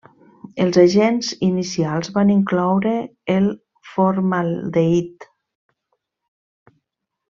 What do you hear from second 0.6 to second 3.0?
Els agents inicials van incloure